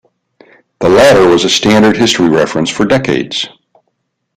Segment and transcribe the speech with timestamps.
[0.79, 3.47] The latter was a standard history reference for decades.